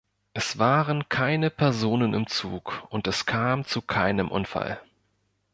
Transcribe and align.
Es 0.33 0.57
waren 0.57 1.09
keine 1.09 1.51
Personen 1.51 2.15
im 2.15 2.25
Zug 2.25 2.87
und 2.89 3.05
es 3.05 3.27
kam 3.27 3.65
zu 3.65 3.83
keinem 3.83 4.31
Unfall. 4.31 4.81